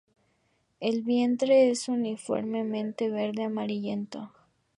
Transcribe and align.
El 0.79 1.03
vientre 1.03 1.69
es 1.69 1.87
uniformemente 1.87 3.11
verde 3.11 3.43
amarillento. 3.43 4.33